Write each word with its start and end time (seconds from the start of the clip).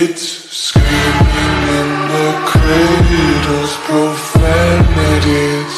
Kids 0.00 0.48
screaming 0.50 1.60
in 1.78 1.90
the 2.12 2.28
cradles, 2.48 3.72
profanities. 3.84 5.76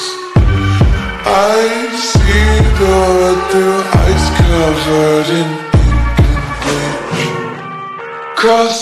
I 1.26 1.90
see 1.90 2.54
the 2.78 2.98
through 3.50 3.82
ice 4.06 4.28
covered 4.38 5.28
in 5.40 5.50
ink 5.82 6.22
and 6.70 6.96
bleach. 7.10 7.50
Cross 8.36 8.78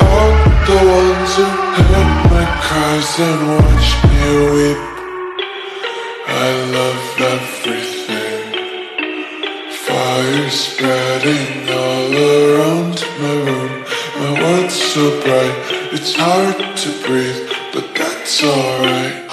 out 0.00 0.38
the 0.66 0.80
ones 0.98 1.30
who 1.38 1.46
heard 1.78 2.10
my 2.34 2.46
cries 2.64 3.12
and 3.28 3.40
watched 3.46 4.00
me 4.10 4.26
weep. 4.54 4.80
I 6.26 6.50
love 6.76 7.04
everything. 7.36 8.42
Fire 9.86 10.50
spreading 10.50 11.52
all 11.78 12.10
around 12.26 12.96
my 13.20 13.34
room 13.46 13.69
so 14.94 15.22
bright. 15.22 15.92
It's 15.92 16.16
hard 16.16 16.76
to 16.78 17.06
breathe 17.06 17.48
But 17.72 17.94
that's 17.94 18.42
alright 18.42 19.29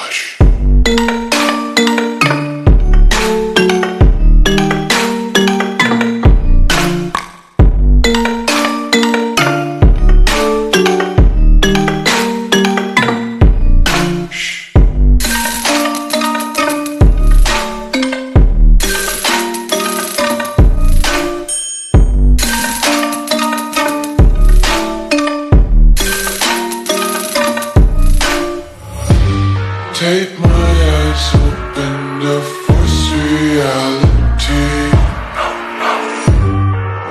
Take 29.97 30.37
my 30.37 30.47
eyes 30.47 31.25
open 31.33 32.19
to 32.21 32.39
force 32.63 33.01
reality. 33.17 34.69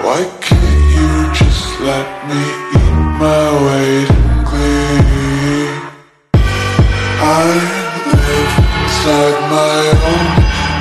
Why 0.04 0.22
can't 0.40 0.84
you 0.94 1.10
just 1.34 1.66
let 1.80 2.08
me 2.28 2.42
eat 2.78 2.96
my 3.18 3.44
weight 3.66 4.10
in 4.22 4.38
glee? 4.48 5.66
I 7.18 7.44
live 8.14 8.54
inside 8.78 9.38
my 9.58 9.78
own 10.12 10.30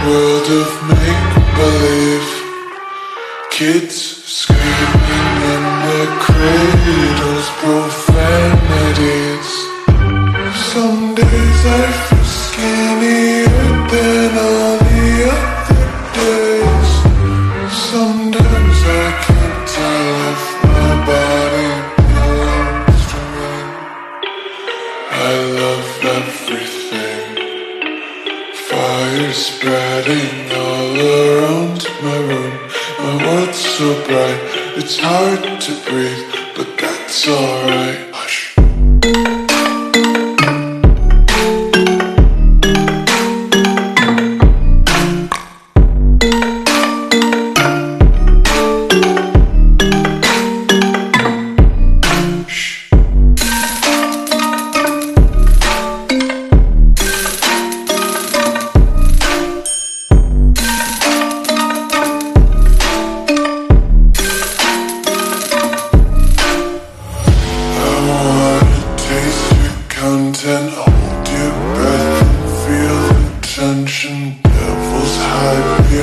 world 0.05 0.47
of 0.61 0.69
make-believe. 0.93 2.29
Kids 3.49 3.95
screaming 3.97 5.04
it's 34.85 34.99
hard 34.99 35.61
to 35.61 35.71
breathe, 35.89 36.55
but 36.55 36.77
that's 36.77 37.27
alright. 37.27 38.14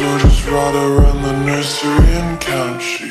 well 0.00 0.18
just 0.18 0.46
ride 0.46 0.74
around 0.74 1.22
the 1.22 1.32
nursery 1.44 2.06
and 2.14 2.40
count 2.40 3.09